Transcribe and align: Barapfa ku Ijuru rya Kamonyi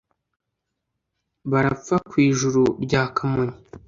Barapfa 1.51 1.95
ku 2.09 2.15
Ijuru 2.29 2.61
rya 2.83 3.03
Kamonyi 3.15 3.57